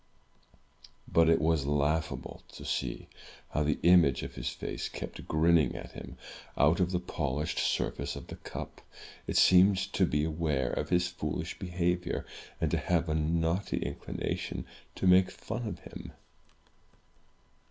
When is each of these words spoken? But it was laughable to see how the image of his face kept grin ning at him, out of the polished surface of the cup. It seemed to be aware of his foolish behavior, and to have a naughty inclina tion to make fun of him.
But 1.07 1.29
it 1.29 1.39
was 1.39 1.67
laughable 1.67 2.41
to 2.53 2.65
see 2.65 3.07
how 3.51 3.61
the 3.61 3.77
image 3.83 4.23
of 4.23 4.33
his 4.33 4.49
face 4.49 4.89
kept 4.89 5.27
grin 5.27 5.53
ning 5.53 5.75
at 5.75 5.91
him, 5.91 6.17
out 6.57 6.79
of 6.79 6.89
the 6.89 6.99
polished 6.99 7.59
surface 7.59 8.15
of 8.15 8.25
the 8.25 8.37
cup. 8.37 8.81
It 9.27 9.37
seemed 9.37 9.77
to 9.93 10.07
be 10.07 10.23
aware 10.23 10.71
of 10.71 10.89
his 10.89 11.07
foolish 11.07 11.59
behavior, 11.59 12.25
and 12.59 12.71
to 12.71 12.79
have 12.79 13.09
a 13.09 13.13
naughty 13.13 13.79
inclina 13.79 14.35
tion 14.39 14.65
to 14.95 15.05
make 15.05 15.29
fun 15.29 15.67
of 15.67 15.77
him. 15.81 16.11